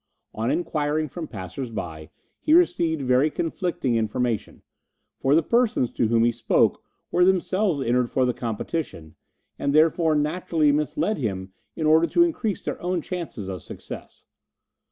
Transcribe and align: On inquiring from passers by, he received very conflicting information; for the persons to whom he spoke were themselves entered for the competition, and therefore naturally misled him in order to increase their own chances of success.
On 0.33 0.49
inquiring 0.49 1.07
from 1.09 1.27
passers 1.27 1.69
by, 1.69 2.09
he 2.39 2.55
received 2.55 3.03
very 3.03 3.29
conflicting 3.29 3.95
information; 3.95 4.63
for 5.19 5.35
the 5.35 5.43
persons 5.43 5.91
to 5.91 6.07
whom 6.07 6.23
he 6.23 6.31
spoke 6.31 6.81
were 7.11 7.23
themselves 7.23 7.81
entered 7.81 8.09
for 8.09 8.25
the 8.25 8.33
competition, 8.33 9.13
and 9.59 9.73
therefore 9.73 10.15
naturally 10.15 10.71
misled 10.71 11.19
him 11.19 11.53
in 11.75 11.85
order 11.85 12.07
to 12.07 12.23
increase 12.23 12.65
their 12.65 12.81
own 12.81 12.99
chances 13.03 13.47
of 13.47 13.61
success. 13.61 14.25